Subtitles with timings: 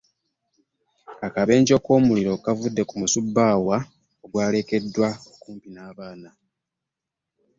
[1.27, 3.77] Akabenje k'omuliro kaavudde ku musubbaawa
[4.23, 6.29] ogwalekeddwa okumpi n'abaana.